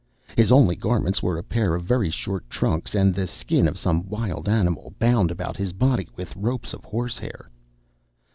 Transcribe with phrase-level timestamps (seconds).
[0.35, 4.09] His only garments were a pair of very short trunks and the skin of some
[4.09, 7.51] wild animal, bound about his body with ropes of horse hair.